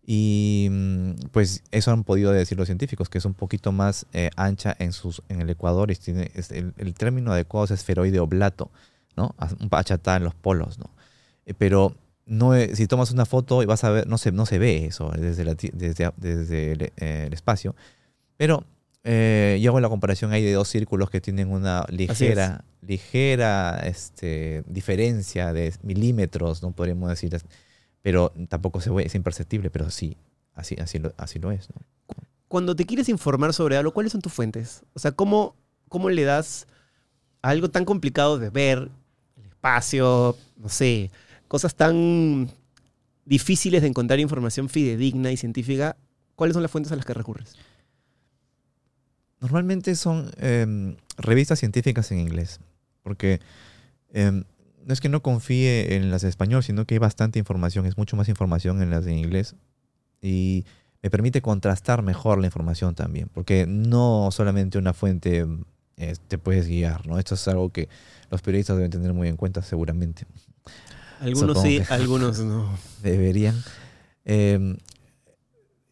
Y 0.06 0.68
mm, 0.72 1.12
pues 1.32 1.64
eso 1.72 1.92
han 1.92 2.04
podido 2.04 2.32
decir 2.32 2.58
los 2.58 2.68
científicos, 2.68 3.10
que 3.10 3.18
es 3.18 3.26
un 3.26 3.34
poquito 3.34 3.72
más 3.72 4.06
ancha 4.36 4.76
en, 4.80 4.94
sus, 4.94 5.22
en 5.28 5.42
el 5.42 5.50
Ecuador. 5.50 5.92
Tiene, 5.98 6.32
el, 6.52 6.74
el 6.78 6.94
término 6.94 7.34
adecuado 7.34 7.66
es 7.66 7.72
esferoide 7.72 8.20
oblato, 8.20 8.72
¿no? 9.16 9.36
Un 9.60 9.70
en 10.18 10.24
los 10.24 10.36
polos, 10.36 10.80
¿no? 10.80 10.90
Eh, 11.46 11.54
pero 11.54 11.96
no 12.26 12.54
es- 12.56 12.78
si 12.78 12.88
tomas 12.88 13.12
una 13.12 13.26
foto 13.26 13.62
y 13.64 13.66
vas 13.66 13.84
a 13.84 13.90
ver, 13.90 14.08
no 14.08 14.18
se, 14.18 14.32
no 14.32 14.46
se 14.46 14.60
ve 14.60 14.86
eso 14.86 15.12
desde, 15.18 15.44
la 15.44 15.56
desde, 15.56 16.06
a- 16.06 16.14
desde 16.18 16.72
el, 16.74 16.82
eh, 16.98 17.24
el 17.28 17.34
espacio. 17.34 17.76
Pero 18.38 18.66
eh, 19.04 19.60
yo 19.62 19.72
hago 19.72 19.80
la 19.80 19.90
comparación 19.90 20.32
ahí 20.32 20.44
de 20.44 20.54
dos 20.54 20.68
círculos 20.68 21.10
que 21.10 21.22
tienen 21.22 21.52
una 21.52 21.86
ligera, 21.90 22.64
ligera 22.82 23.80
este, 23.84 24.64
diferencia 24.68 25.54
de 25.54 25.74
milímetros, 25.82 26.62
no 26.62 26.72
podríamos 26.72 27.10
decir, 27.10 27.36
pero 28.02 28.32
tampoco 28.48 28.80
se 28.82 28.90
ve, 28.92 29.04
es 29.06 29.16
imperceptible, 29.16 29.70
pero 29.70 29.90
sí, 29.90 30.18
así, 30.54 30.76
así, 30.80 31.00
lo, 31.00 31.14
así 31.18 31.40
lo 31.40 31.52
es. 31.52 31.70
¿no? 31.70 31.82
Cuando 32.48 32.76
te 32.76 32.86
quieres 32.86 33.10
informar 33.10 33.54
sobre 33.54 33.78
algo, 33.78 33.92
¿cuáles 33.94 34.12
son 34.12 34.22
tus 34.22 34.34
fuentes? 34.34 34.84
O 34.94 35.00
sea, 35.00 35.12
¿cómo, 35.12 35.56
cómo 35.90 36.10
le 36.10 36.24
das 36.24 36.68
a 37.42 37.50
algo 37.50 37.70
tan 37.70 37.86
complicado 37.86 38.38
de 38.38 38.50
ver 38.50 38.90
espacio, 39.62 40.36
no 40.58 40.70
sé, 40.70 41.12
cosas 41.48 41.76
tan 41.76 42.50
difíciles 43.26 43.84
de 43.84 43.88
encontrar 43.88 44.20
información 44.20 44.70
fidedigna 44.70 45.32
y 45.32 45.38
científica? 45.38 45.96
¿Cuáles 46.36 46.56
son 46.56 46.64
las 46.64 46.72
fuentes 46.72 46.92
a 46.92 46.96
las 46.96 47.06
que 47.06 47.14
recurres? 47.14 47.56
Normalmente 49.40 49.96
son 49.96 50.32
em, 50.38 50.96
revistas 51.18 51.60
científicas 51.60 52.12
en 52.12 52.20
inglés, 52.20 52.60
porque 53.04 53.40
em, 54.14 54.46
no 54.84 54.94
es 54.94 55.00
que 55.00 55.10
no 55.10 55.22
confíe 55.22 55.96
en 55.96 56.10
las 56.10 56.24
de 56.24 56.30
español, 56.30 56.64
sino 56.64 56.86
que 56.86 56.96
hay 56.96 57.00
bastante 57.00 57.38
información, 57.38 57.86
es 57.86 57.98
mucho 57.98 58.16
más 58.16 58.30
información 58.30 58.82
en 58.82 58.90
las 58.90 59.06
de 59.06 59.14
inglés 59.14 59.56
y 60.24 60.66
me 61.04 61.12
permite 61.12 61.44
contrastar 61.44 62.02
mejor 62.02 62.40
la 62.40 62.48
información 62.48 62.96
también, 62.96 63.30
porque 63.32 63.68
no 63.68 64.30
solamente 64.32 64.80
una 64.80 64.94
fuente 64.94 65.46
eh, 65.98 66.16
te 66.28 66.38
puedes 66.38 66.68
guiar, 66.68 67.06
¿no? 67.08 67.20
Esto 67.20 67.36
es 67.36 67.48
algo 67.48 67.70
que 67.70 67.90
los 68.30 68.42
periodistas 68.42 68.78
deben 68.78 68.92
tener 68.92 69.14
muy 69.14 69.28
en 69.28 69.38
cuenta 69.38 69.62
seguramente. 69.62 70.26
Algunos 71.20 71.58
Supongo 71.58 71.68
sí, 71.68 71.82
algunos 71.90 72.40
no. 72.40 72.78
Deberían. 73.04 73.62
Eh, 74.26 74.76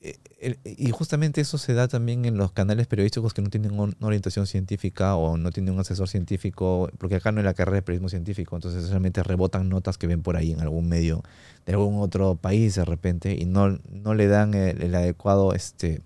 eh, 0.01 0.55
y 0.63 0.89
justamente 0.91 1.41
eso 1.41 1.57
se 1.57 1.73
da 1.73 1.89
también 1.89 2.23
en 2.23 2.37
los 2.37 2.53
canales 2.53 2.87
periodísticos 2.87 3.33
que 3.33 3.41
no 3.41 3.49
tienen 3.49 3.71
un- 3.77 3.93
una 3.99 4.07
orientación 4.07 4.47
científica 4.47 5.15
o 5.15 5.35
no 5.37 5.51
tienen 5.51 5.73
un 5.73 5.81
asesor 5.81 6.07
científico, 6.07 6.89
porque 6.97 7.15
acá 7.15 7.33
no 7.33 7.41
es 7.41 7.45
la 7.45 7.53
carrera 7.53 7.75
de 7.75 7.81
periodismo 7.81 8.07
científico, 8.07 8.55
entonces 8.55 8.85
solamente 8.85 9.21
rebotan 9.21 9.67
notas 9.67 9.97
que 9.97 10.07
ven 10.07 10.21
por 10.23 10.37
ahí 10.37 10.53
en 10.53 10.61
algún 10.61 10.87
medio 10.87 11.21
de 11.65 11.73
algún 11.73 11.99
otro 11.99 12.35
país 12.35 12.75
de 12.75 12.85
repente 12.85 13.35
y 13.37 13.45
no, 13.45 13.77
no 13.91 14.13
le 14.13 14.27
dan 14.27 14.53
el, 14.53 14.81
el 14.81 14.95
adecuado, 14.95 15.53
este, 15.53 16.01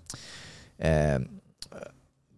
eh, 0.79 1.19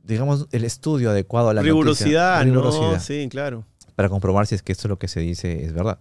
digamos, 0.06 0.48
el 0.52 0.64
estudio 0.64 1.10
adecuado 1.10 1.50
a 1.50 1.54
la 1.54 1.62
Rigurosidad, 1.62 2.46
noticia. 2.46 2.54
¿no? 2.54 2.62
Rigurosidad 2.72 3.02
Sí, 3.02 3.28
claro. 3.30 3.66
para 3.96 4.10
comprobar 4.10 4.48
si 4.48 4.56
es 4.56 4.62
que 4.62 4.72
esto 4.72 4.88
es 4.88 4.90
lo 4.90 5.00
que 5.00 5.08
se 5.08 5.20
dice 5.20 5.64
es 5.66 5.74
verdad. 5.74 5.98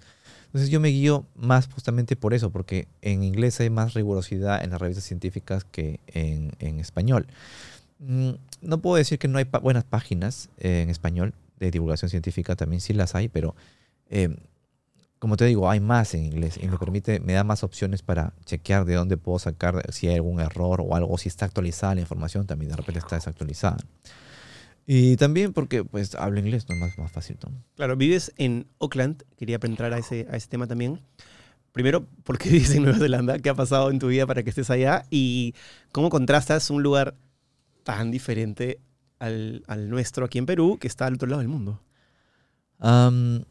Entonces 0.46 0.70
yo 0.70 0.78
me 0.78 0.88
guío 0.88 1.26
más 1.34 1.66
justamente 1.68 2.14
por 2.14 2.32
eso, 2.32 2.50
porque 2.50 2.87
en 3.02 3.25
inglés 3.25 3.58
hay 3.61 3.70
más 3.70 3.94
rigurosidad 3.94 4.62
en 4.62 4.70
las 4.70 4.80
revistas 4.80 5.04
científicas 5.04 5.64
que 5.64 5.99
en, 6.06 6.52
en 6.61 6.78
español. 6.78 7.26
Mm, 7.99 8.30
No 8.62 8.78
puedo 8.78 8.96
decir 8.96 9.18
que 9.18 9.26
no 9.28 9.38
hay 9.38 9.46
buenas 9.62 9.84
páginas 9.84 10.49
eh, 10.58 10.82
en 10.82 10.90
español. 10.90 11.32
De 11.58 11.66
de 11.66 11.70
divulgación 11.70 12.11
científica 12.11 12.56
también 12.56 12.80
sí 12.80 12.92
las 12.92 13.14
hay, 13.14 13.28
pero 13.28 13.54
eh, 14.11 14.37
como 15.25 15.38
te 15.38 15.47
digo, 15.47 15.71
hay 15.71 15.81
más 15.81 16.12
en 16.12 16.23
inglés 16.23 16.59
y 16.62 16.69
me 16.69 16.76
permite, 16.76 17.19
me 17.19 17.33
da 17.33 17.45
más 17.45 17.64
opciones 17.64 18.02
para 18.02 18.35
chequear 18.45 18.85
de 18.85 18.93
dónde 18.93 19.16
puedo 19.16 19.38
sacar 19.38 19.90
si 19.90 20.07
hay 20.07 20.16
algún 20.16 20.38
error 20.38 20.83
o 20.87 20.95
algo, 20.95 21.16
si 21.16 21.31
está 21.31 21.47
actualizada 21.47 21.95
la 21.95 22.02
información, 22.02 22.47
también 22.47 22.71
de 22.71 22.76
repente 22.76 22.99
está 22.99 23.16
desactualizada. 23.16 23.78
Y 24.87 25.16
también 25.16 25.54
porque 25.54 25.83
pues 25.83 26.14
hablo 26.14 26.40
inglés, 26.40 26.66
no 26.69 26.75
es 26.75 26.81
más, 26.83 26.99
más 26.99 27.11
fácil. 27.11 27.38
¿no? 27.43 27.52
Claro, 27.75 27.97
vives 27.97 28.35
en 28.37 28.66
Auckland. 28.81 29.23
Quería 29.38 29.59
entrar 29.62 29.95
a 29.95 29.99
ese, 29.99 30.26
a 30.31 30.37
ese 30.37 30.49
tema 30.49 30.66
también. 30.66 31.00
Primero, 31.73 32.04
¿por 32.23 32.37
qué 32.37 32.49
vives 32.50 32.75
en 32.75 32.83
Nueva 32.83 32.99
Zelanda? 32.99 33.38
¿Qué 33.38 33.49
ha 33.49 33.54
pasado 33.54 33.90
en 33.90 33.99
tu 33.99 34.09
vida 34.09 34.26
para 34.26 34.43
que 34.43 34.50
estés 34.50 34.69
allá? 34.69 35.07
Y 35.09 35.54
cómo 35.90 36.11
contrastas 36.11 36.69
un 36.69 36.83
lugar 36.83 37.14
tan 37.83 38.11
diferente 38.11 38.78
al, 39.21 39.64
al 39.69 39.88
nuestro 39.88 40.26
aquí 40.26 40.37
en 40.37 40.45
Perú, 40.45 40.76
que 40.78 40.87
está 40.87 41.07
al 41.07 41.14
otro 41.14 41.31
lado 41.31 41.38
del 41.38 41.49
mundo. 41.49 41.81
Am, 42.78 43.47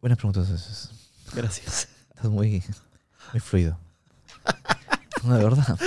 buenas 0.00 0.18
preguntas 0.18 0.48
esas. 0.50 0.90
Gracias. 1.34 1.88
Estás 2.14 2.30
muy, 2.30 2.62
muy 3.32 3.40
fluido. 3.40 3.78
No, 5.22 5.36
de 5.36 5.44
verdad. 5.44 5.78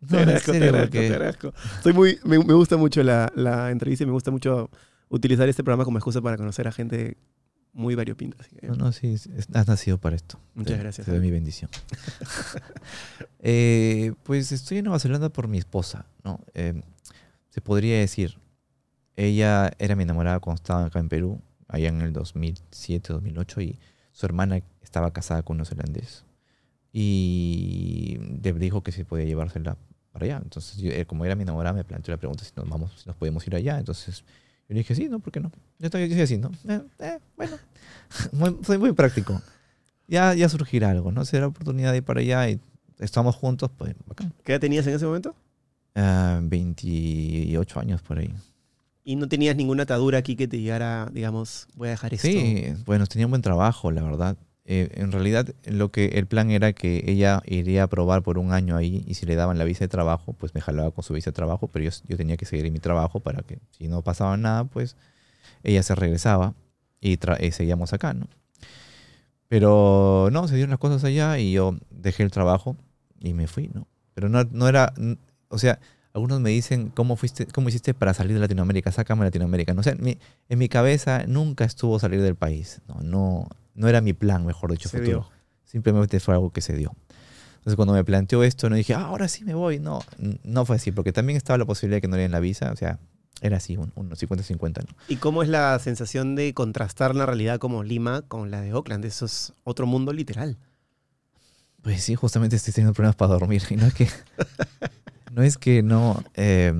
No, 0.00 0.18
Te 0.26 0.40
serio, 0.40 0.70
agradezco, 0.70 0.80
porque- 0.82 1.08
te 1.08 1.14
agradezco. 1.14 1.54
Soy 1.84 1.92
muy, 1.92 2.18
me, 2.24 2.36
me 2.40 2.54
gusta 2.54 2.76
mucho 2.76 3.00
la, 3.04 3.30
la 3.36 3.70
entrevista 3.70 4.02
y 4.02 4.06
me 4.08 4.12
gusta 4.12 4.32
mucho 4.32 4.68
utilizar 5.08 5.48
este 5.48 5.62
programa 5.62 5.84
como 5.84 5.98
excusa 5.98 6.20
para 6.20 6.36
conocer 6.36 6.66
a 6.66 6.72
gente 6.72 7.16
muy 7.72 7.94
variopinta. 7.94 8.38
así 8.40 8.56
que 8.56 8.66
No, 8.66 8.74
no, 8.74 8.90
sí, 8.90 9.14
has 9.54 9.68
nacido 9.68 9.98
para 9.98 10.16
esto. 10.16 10.40
Muchas 10.54 10.76
Te- 10.78 10.82
gracias, 10.82 11.04
Te 11.04 11.12
doy 11.12 11.20
mi 11.20 11.30
bendición. 11.30 11.70
Eh, 13.44 14.12
pues 14.24 14.52
estoy 14.52 14.78
en 14.78 14.84
Nueva 14.84 14.98
Zelanda 14.98 15.28
por 15.28 15.46
mi 15.48 15.58
esposa, 15.58 16.06
¿no? 16.24 16.40
Eh, 16.54 16.80
se 17.50 17.60
podría 17.60 17.98
decir, 17.98 18.38
ella 19.16 19.70
era 19.78 19.96
mi 19.96 20.02
enamorada 20.04 20.38
cuando 20.40 20.56
estaba 20.60 20.84
acá 20.86 20.98
en 21.00 21.08
Perú, 21.08 21.40
allá 21.72 21.88
en 21.88 22.00
el 22.02 22.12
2007, 22.12 23.12
2008, 23.12 23.60
y 23.62 23.78
su 24.12 24.26
hermana 24.26 24.60
estaba 24.82 25.12
casada 25.12 25.42
con 25.42 25.54
un 25.54 25.58
neozelandés. 25.58 26.24
Y 26.92 28.18
le 28.42 28.52
dijo 28.52 28.82
que 28.82 28.92
si 28.92 29.04
podía 29.04 29.24
llevársela 29.24 29.76
para 30.12 30.26
allá. 30.26 30.40
Entonces, 30.42 30.76
yo, 30.78 30.90
eh, 30.92 31.06
como 31.06 31.24
era 31.24 31.34
mi 31.34 31.42
enamorada, 31.42 31.74
me 31.74 31.84
planteó 31.84 32.12
la 32.12 32.18
pregunta 32.18 32.44
si 32.44 32.52
nos, 32.54 32.68
vamos, 32.68 32.92
si 33.00 33.06
nos 33.06 33.16
podíamos 33.16 33.46
ir 33.46 33.56
allá. 33.56 33.78
Entonces, 33.78 34.20
yo 34.68 34.74
le 34.74 34.80
dije, 34.80 34.94
sí, 34.94 35.08
¿no? 35.08 35.18
¿Por 35.18 35.32
qué 35.32 35.40
no? 35.40 35.50
Yo 35.78 35.86
estoy, 35.86 36.12
así, 36.20 36.36
¿no? 36.38 36.50
Eh, 36.68 36.80
eh, 37.00 37.18
bueno, 37.36 37.56
muy- 38.32 38.58
soy 38.64 38.78
muy 38.78 38.92
práctico. 38.92 39.40
Ya, 40.06 40.34
ya 40.34 40.48
surgirá 40.48 40.90
algo, 40.90 41.10
¿no? 41.12 41.24
Será 41.24 41.46
oportunidad 41.46 41.92
de 41.92 41.98
ir 41.98 42.04
para 42.04 42.20
allá 42.20 42.50
y 42.50 42.60
estamos 42.98 43.34
juntos, 43.36 43.70
pues, 43.76 43.94
bacán. 44.06 44.34
¿Qué 44.44 44.52
edad 44.52 44.60
tenías 44.60 44.86
en 44.86 44.94
ese 44.94 45.06
momento? 45.06 45.34
Ah, 45.94 46.40
28 46.42 47.80
años 47.80 48.02
por 48.02 48.18
ahí. 48.18 48.32
Y 49.04 49.16
no 49.16 49.28
tenías 49.28 49.56
ninguna 49.56 49.82
atadura 49.82 50.18
aquí 50.18 50.36
que 50.36 50.46
te 50.46 50.60
llegara, 50.60 51.08
digamos, 51.12 51.66
voy 51.74 51.88
a 51.88 51.92
dejar 51.92 52.14
esto. 52.14 52.28
Sí, 52.28 52.72
bueno, 52.86 53.06
tenía 53.06 53.26
un 53.26 53.30
buen 53.32 53.42
trabajo, 53.42 53.90
la 53.90 54.02
verdad. 54.02 54.36
Eh, 54.64 54.90
en 54.94 55.10
realidad, 55.10 55.48
lo 55.64 55.90
que 55.90 56.06
el 56.06 56.26
plan 56.26 56.50
era 56.52 56.72
que 56.72 57.04
ella 57.08 57.42
iría 57.46 57.82
a 57.82 57.86
probar 57.88 58.22
por 58.22 58.38
un 58.38 58.52
año 58.52 58.76
ahí 58.76 59.02
y 59.06 59.14
si 59.14 59.26
le 59.26 59.34
daban 59.34 59.58
la 59.58 59.64
visa 59.64 59.80
de 59.80 59.88
trabajo, 59.88 60.34
pues 60.34 60.54
me 60.54 60.60
jalaba 60.60 60.92
con 60.92 61.02
su 61.02 61.14
visa 61.14 61.30
de 61.30 61.34
trabajo, 61.34 61.66
pero 61.66 61.84
yo, 61.84 61.90
yo 62.06 62.16
tenía 62.16 62.36
que 62.36 62.46
seguir 62.46 62.66
en 62.66 62.72
mi 62.72 62.78
trabajo 62.78 63.18
para 63.18 63.42
que 63.42 63.58
si 63.70 63.88
no 63.88 64.02
pasaba 64.02 64.36
nada, 64.36 64.64
pues 64.64 64.96
ella 65.64 65.82
se 65.82 65.96
regresaba 65.96 66.54
y, 67.00 67.18
y 67.40 67.50
seguíamos 67.50 67.92
acá, 67.92 68.14
¿no? 68.14 68.28
Pero 69.48 70.30
no, 70.32 70.46
se 70.46 70.54
dieron 70.54 70.70
las 70.70 70.78
cosas 70.78 71.02
allá 71.04 71.38
y 71.38 71.52
yo 71.52 71.76
dejé 71.90 72.22
el 72.22 72.30
trabajo 72.30 72.76
y 73.18 73.34
me 73.34 73.48
fui, 73.48 73.68
¿no? 73.74 73.88
Pero 74.14 74.28
no, 74.28 74.44
no 74.44 74.68
era, 74.68 74.94
o 75.48 75.58
sea, 75.58 75.80
algunos 76.14 76.40
me 76.40 76.50
dicen, 76.50 76.90
¿cómo, 76.90 77.16
fuiste, 77.16 77.46
¿cómo 77.46 77.68
hiciste 77.68 77.94
para 77.94 78.12
salir 78.14 78.34
de 78.34 78.40
Latinoamérica? 78.40 78.92
Sácame 78.92 79.24
Latinoamérica. 79.24 79.72
No 79.74 79.82
sé, 79.82 79.90
en 79.90 80.02
mi, 80.02 80.18
en 80.48 80.58
mi 80.58 80.68
cabeza 80.68 81.24
nunca 81.26 81.64
estuvo 81.64 81.98
salir 81.98 82.20
del 82.20 82.36
país. 82.36 82.80
No, 82.88 83.00
no, 83.02 83.48
no 83.74 83.88
era 83.88 84.00
mi 84.00 84.12
plan, 84.12 84.44
mejor 84.44 84.70
dicho, 84.72 84.88
Se 84.88 84.98
futuro. 84.98 85.20
dio. 85.20 85.30
Simplemente 85.64 86.20
fue 86.20 86.34
algo 86.34 86.50
que 86.52 86.60
se 86.60 86.74
dio. 86.74 86.94
Entonces 87.56 87.76
cuando 87.76 87.94
me 87.94 88.04
planteó 88.04 88.42
esto, 88.44 88.68
no 88.68 88.76
dije, 88.76 88.92
"Ah, 88.94 89.04
ahora 89.06 89.28
sí 89.28 89.44
me 89.44 89.54
voy. 89.54 89.78
No, 89.78 90.00
no 90.42 90.66
fue 90.66 90.76
así, 90.76 90.92
porque 90.92 91.12
también 91.12 91.36
estaba 91.36 91.56
la 91.58 91.64
posibilidad 91.64 91.96
de 91.98 92.00
que 92.02 92.08
no 92.08 92.16
le 92.16 92.22
den 92.22 92.32
la 92.32 92.40
visa. 92.40 92.72
O 92.72 92.76
sea, 92.76 92.98
era 93.40 93.56
así, 93.56 93.76
un, 93.76 93.92
un 93.94 94.10
50-50. 94.10 94.82
¿no? 94.86 94.94
¿Y 95.08 95.16
cómo 95.16 95.42
es 95.42 95.48
la 95.48 95.78
sensación 95.78 96.34
de 96.34 96.52
contrastar 96.54 97.14
la 97.14 97.24
realidad 97.24 97.58
como 97.58 97.84
Lima 97.84 98.22
con 98.22 98.50
la 98.50 98.60
de 98.60 98.74
Oakland? 98.74 99.04
Eso 99.04 99.24
es 99.26 99.52
otro 99.64 99.86
mundo 99.86 100.12
literal. 100.12 100.58
Pues 101.82 102.02
sí, 102.04 102.14
justamente 102.16 102.56
estoy 102.56 102.72
teniendo 102.74 102.92
problemas 102.94 103.16
para 103.16 103.32
dormir. 103.32 103.62
Y 103.70 103.76
no 103.76 103.86
es 103.86 103.94
que 103.94 104.08
no. 105.32 105.42
Es 105.42 105.58
que 105.58 105.82
no 105.82 106.22
eh, 106.34 106.72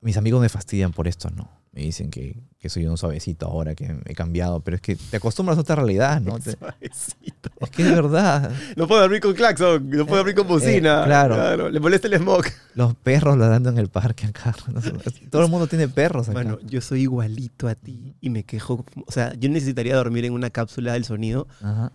mis 0.00 0.16
amigos 0.16 0.40
me 0.40 0.48
fastidian 0.48 0.92
por 0.92 1.08
esto, 1.08 1.30
¿no? 1.30 1.50
Me 1.72 1.82
dicen 1.82 2.10
que, 2.10 2.36
que 2.58 2.68
soy 2.68 2.86
un 2.86 2.96
suavecito 2.96 3.46
ahora, 3.46 3.74
que 3.74 4.00
he 4.06 4.14
cambiado, 4.14 4.60
pero 4.60 4.76
es 4.76 4.80
que 4.80 4.96
te 4.96 5.18
acostumbras 5.18 5.58
a 5.58 5.60
otra 5.60 5.76
realidad, 5.76 6.20
¿no? 6.20 6.38
Suavecito. 6.40 7.50
es 7.60 7.70
que 7.70 7.82
es 7.82 7.90
verdad. 7.90 8.50
No 8.76 8.88
puedo 8.88 9.00
dormir 9.02 9.20
con 9.20 9.34
claxon, 9.34 9.88
no 9.88 10.06
puedo 10.06 10.18
dormir 10.18 10.34
con 10.34 10.48
bocina. 10.48 11.02
Eh, 11.02 11.04
claro. 11.04 11.70
Le 11.70 11.78
molesta 11.78 12.08
el 12.08 12.14
smog. 12.14 12.44
Los 12.74 12.94
perros 12.94 13.36
ladrando 13.36 13.68
en 13.70 13.78
el 13.78 13.88
parque 13.88 14.26
acá. 14.26 14.54
Todo 15.30 15.44
el 15.44 15.50
mundo 15.50 15.66
tiene 15.66 15.88
perros 15.88 16.28
acá. 16.28 16.38
Mano, 16.38 16.58
yo 16.64 16.80
soy 16.80 17.02
igualito 17.02 17.68
a 17.68 17.74
ti 17.74 18.16
y 18.20 18.30
me 18.30 18.44
quejo. 18.44 18.84
O 19.06 19.12
sea, 19.12 19.34
yo 19.34 19.48
necesitaría 19.48 19.94
dormir 19.94 20.24
en 20.24 20.32
una 20.32 20.50
cápsula 20.50 20.94
del 20.94 21.04
sonido, 21.04 21.46
Ajá. 21.60 21.92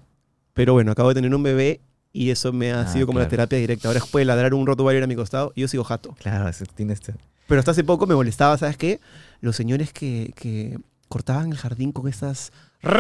pero 0.54 0.74
bueno, 0.74 0.92
acabo 0.92 1.10
de 1.10 1.16
tener 1.16 1.34
un 1.34 1.44
bebé 1.44 1.82
y 2.14 2.30
eso 2.30 2.54
me 2.54 2.72
ha 2.72 2.82
Ah, 2.82 2.88
sido 2.88 3.06
como 3.08 3.20
la 3.20 3.26
claro. 3.26 3.32
terapia 3.32 3.58
directa. 3.58 3.88
Ahora 3.90 4.00
puede 4.10 4.24
ladrar 4.26 4.54
un 4.54 4.66
rottweiler 4.66 5.04
a 5.04 5.08
mi 5.08 5.16
costado 5.16 5.52
y 5.56 5.62
yo 5.62 5.68
sigo 5.68 5.84
jato. 5.84 6.16
Claro, 6.20 6.48
ese- 6.48 6.66
tiene 6.66 6.94
este. 6.94 7.16
Pero 7.48 7.60
hasta 7.60 7.72
hace 7.72 7.84
poco 7.84 8.06
me 8.08 8.16
molestaba, 8.16 8.58
¿sabes 8.58 8.78
qué? 8.78 9.02
Los 9.42 9.56
señores 9.58 9.92
que, 9.92 10.32
que 10.36 10.78
cortaban 11.10 11.52
el 11.52 11.58
jardín 11.58 11.92
con 11.92 12.08
estas... 12.08 12.52
A 12.84 12.92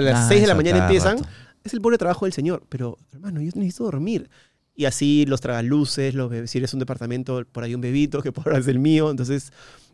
las 0.00 0.20
Ah, 0.20 0.28
6 0.28 0.40
de 0.40 0.46
la 0.46 0.52
eso 0.52 0.56
mañana 0.56 0.78
empiezan. 0.84 1.18
rato. 1.18 1.28
Es 1.64 1.72
el 1.72 1.80
pobre 1.80 1.96
trabajo 1.98 2.24
del 2.26 2.32
señor, 2.32 2.64
pero 2.68 2.98
hermano, 3.12 3.40
yo 3.40 3.50
necesito 3.54 3.84
dormir. 3.84 4.28
Y 4.74 4.86
así 4.86 5.24
los 5.26 5.40
tragaluces, 5.40 6.14
los 6.14 6.28
bebés, 6.30 6.50
si 6.50 6.58
eres 6.58 6.72
un 6.74 6.80
departamento, 6.80 7.44
por 7.52 7.62
ahí 7.62 7.74
un 7.74 7.80
bebito, 7.80 8.22
que 8.22 8.32
por 8.32 8.48
ahora 8.48 8.58
es 8.58 8.66
el 8.68 8.78
mío. 8.78 9.10
Entonces, 9.10 9.52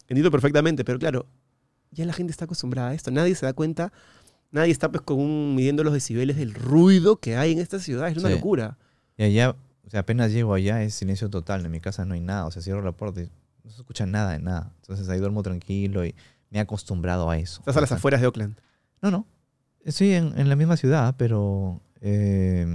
entiendo 0.09 0.31
perfectamente, 0.31 0.85
pero 0.85 0.99
claro, 0.99 1.27
ya 1.91 2.05
la 2.07 2.13
gente 2.13 2.31
está 2.31 2.45
acostumbrada 2.47 2.91
a 2.91 2.95
esto. 2.95 3.11
Nadie 3.11 3.35
se 3.35 3.45
da 3.45 3.53
cuenta, 3.53 3.93
nadie 4.51 4.73
está 4.73 4.91
pues 4.91 5.03
con 5.03 5.19
un, 5.21 5.55
midiendo 5.55 5.85
los 5.85 5.93
decibeles 5.93 6.37
del 6.37 6.55
ruido 6.55 7.17
que 7.21 7.37
hay 7.37 7.53
en 7.53 7.59
esta 7.59 7.79
ciudad. 7.79 8.09
Es 8.09 8.17
una 8.19 8.29
Sí. 8.29 8.35
locura. 8.35 8.77
Y 9.17 9.25
allá, 9.25 9.57
o 9.87 9.91
sea, 9.91 10.01
apenas 10.01 10.33
llego 10.33 10.55
allá 10.55 10.83
es 10.83 10.95
silencio 10.95 11.29
total. 11.31 11.65
En 11.65 11.71
mi 11.71 11.81
casa 11.81 12.05
no 12.05 12.15
hay 12.15 12.21
nada. 12.21 12.47
O 12.47 12.51
sea, 12.51 12.63
cierro 12.63 12.83
la 12.83 12.93
puerta 12.93 13.21
y 13.23 13.31
no 13.65 13.71
se 13.71 13.77
escucha 13.77 14.07
nada 14.07 14.33
de 14.33 14.39
nada. 14.39 14.73
Entonces 14.83 15.09
ahí 15.09 15.19
duermo 15.19 15.43
tranquilo 15.43 16.05
y 16.07 16.15
me 16.51 16.59
he 16.59 16.61
acostumbrado 16.61 17.29
a 17.31 17.37
eso. 17.39 17.61
Estás 17.61 17.77
a 17.77 17.81
las 17.81 17.93
afueras 17.93 18.21
de 18.21 18.27
Oakland. 18.27 18.57
No, 19.03 19.11
no. 19.11 19.27
Estoy 19.85 20.13
en, 20.13 20.39
en 20.39 20.49
la 20.49 20.57
misma 20.57 20.77
ciudad, 20.77 21.15
pero. 21.19 21.81
Eh, 22.01 22.67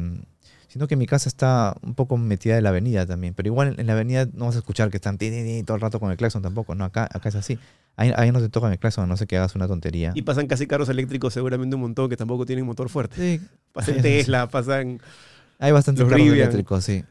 siento 0.73 0.87
que 0.87 0.95
mi 0.95 1.05
casa 1.05 1.29
está 1.29 1.75
un 1.83 1.93
poco 1.93 2.17
metida 2.17 2.55
de 2.55 2.61
la 2.63 2.69
avenida 2.69 3.05
también. 3.05 3.35
Pero 3.35 3.47
igual 3.47 3.75
en, 3.77 3.85
la 3.85 3.93
avenida 3.93 4.27
no 4.33 4.45
vas 4.45 4.55
a 4.55 4.57
escuchar 4.57 4.89
que 4.89 4.97
están 4.97 5.19
todo 5.19 5.75
el 5.75 5.81
rato 5.81 5.99
con 5.99 6.09
el 6.09 6.17
claxon 6.17 6.41
tampoco. 6.41 6.73
No, 6.73 6.83
acá, 6.83 7.07
acá 7.13 7.29
es 7.29 7.35
así. 7.35 7.59
Ahí, 7.95 8.11
ahí 8.15 8.31
no 8.31 8.39
te 8.39 8.49
tocan 8.49 8.71
el 8.71 8.79
claxon, 8.79 9.07
no 9.07 9.15
sé 9.15 9.27
que 9.27 9.37
hagas 9.37 9.53
una 9.53 9.67
tontería. 9.67 10.13
Y 10.15 10.23
pasan 10.23 10.47
casi 10.47 10.65
carros 10.65 10.89
eléctricos 10.89 11.31
seguramente 11.31 11.75
un 11.75 11.81
montón 11.83 12.09
que 12.09 12.17
tampoco 12.17 12.47
tienen 12.47 12.65
motor 12.65 12.89
fuerte. 12.89 13.15
Sí, 13.17 13.45
Pasan 13.71 13.95
sí. 13.97 14.01
Tesla, 14.01 14.49
pasan... 14.49 14.99
hay 15.59 15.71
bastantes 15.71 16.05
carros 16.05 16.17
Rivian. 16.17 16.37
eléctricos, 16.37 16.83
sí. 16.83 17.05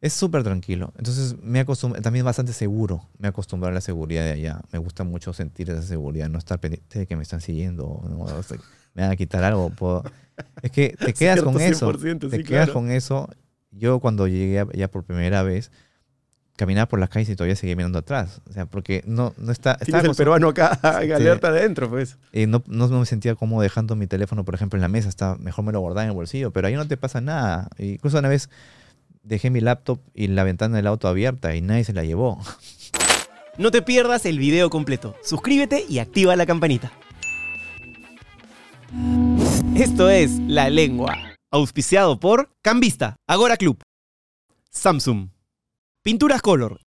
Es 0.00 0.12
súper 0.12 0.42
tranquilo. 0.42 0.92
Entonces, 0.98 1.36
me 1.40 1.64
acostum- 1.64 2.02
también 2.02 2.24
bastante 2.24 2.52
seguro. 2.52 3.08
Me 3.18 3.28
acostumbrado 3.28 3.70
a 3.70 3.74
la 3.74 3.80
seguridad 3.80 4.24
de 4.24 4.32
allá. 4.32 4.60
Me 4.72 4.80
gusta 4.80 5.04
mucho 5.04 5.32
sentir 5.32 5.70
esa 5.70 5.82
seguridad, 5.82 6.28
no 6.28 6.38
estar 6.38 6.58
pendiente 6.58 6.98
de 6.98 7.06
que 7.06 7.14
me 7.14 7.22
están 7.22 7.40
siguiendo. 7.40 8.02
¿no? 8.08 8.18
O 8.18 8.42
sea, 8.42 8.58
me 8.96 9.02
van 9.02 9.12
a 9.12 9.16
quitar 9.16 9.44
algo. 9.44 9.70
puedo- 9.70 10.02
Es 10.62 10.70
que 10.72 10.96
te 10.98 11.12
quedas 11.14 11.42
con 11.42 11.60
eso. 11.60 11.92
100%, 11.92 12.30
te 12.30 12.42
quedas 12.42 12.64
claro. 12.66 12.72
con 12.72 12.90
eso. 12.90 13.28
Yo 13.70 14.00
cuando 14.00 14.26
llegué 14.26 14.58
allá 14.60 14.90
por 14.90 15.04
primera 15.04 15.42
vez, 15.42 15.70
caminaba 16.56 16.88
por 16.88 16.98
las 16.98 17.10
calles 17.10 17.28
y 17.28 17.36
todavía 17.36 17.56
seguía 17.56 17.76
mirando 17.76 17.98
atrás. 17.98 18.40
O 18.48 18.52
sea, 18.54 18.64
porque 18.64 19.02
no, 19.06 19.34
no 19.36 19.52
está... 19.52 19.76
Tienes 19.76 20.04
el 20.04 20.14
peruano 20.14 20.48
acá 20.48 20.78
Sí. 21.02 21.12
alerta 21.12 21.48
adentro, 21.48 21.90
pues. 21.90 22.16
eh, 22.32 22.46
no, 22.46 22.64
no 22.66 22.88
me 22.88 23.04
sentía 23.04 23.34
cómodo 23.34 23.60
dejando 23.60 23.94
mi 23.96 24.06
teléfono, 24.06 24.44
por 24.46 24.54
ejemplo, 24.54 24.78
en 24.78 24.80
la 24.80 24.88
mesa. 24.88 25.10
Está, 25.10 25.36
mejor 25.36 25.64
me 25.66 25.72
lo 25.72 25.80
guardaba 25.80 26.04
en 26.04 26.08
el 26.10 26.16
bolsillo, 26.16 26.50
pero 26.52 26.68
ahí 26.68 26.74
no 26.74 26.88
te 26.88 26.96
pasa 26.96 27.20
nada. 27.20 27.68
Incluso 27.78 28.18
una 28.18 28.28
vez 28.30 28.48
dejé 29.22 29.50
mi 29.50 29.60
laptop 29.60 30.00
y 30.14 30.28
la 30.28 30.44
ventana 30.44 30.76
del 30.76 30.86
auto 30.86 31.08
abierta 31.08 31.54
y 31.54 31.60
nadie 31.60 31.84
se 31.84 31.92
la 31.92 32.04
llevó. 32.04 32.40
No 33.58 33.70
te 33.70 33.82
pierdas 33.82 34.24
el 34.24 34.38
video 34.38 34.70
completo. 34.70 35.14
Suscríbete 35.22 35.84
y 35.88 35.98
activa 35.98 36.36
la 36.36 36.46
campanita. 36.46 36.92
Esto 39.74 40.08
es 40.10 40.38
La 40.40 40.70
Lengua, 40.70 41.16
auspiciado 41.50 42.18
por 42.20 42.50
Cambista, 42.62 43.16
Agora 43.28 43.56
Club, 43.56 43.82
Samsung, 44.70 45.30
Pinturas 46.02 46.42
Color, 46.42 46.80